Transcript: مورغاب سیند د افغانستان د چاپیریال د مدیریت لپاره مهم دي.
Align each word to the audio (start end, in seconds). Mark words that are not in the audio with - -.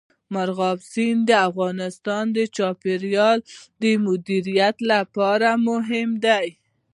مورغاب 0.33 0.79
سیند 0.91 1.21
د 1.29 1.31
افغانستان 1.49 2.25
د 2.37 2.39
چاپیریال 2.55 3.37
د 3.81 3.83
مدیریت 4.05 4.77
لپاره 4.91 5.49
مهم 5.67 6.09
دي. 6.25 6.47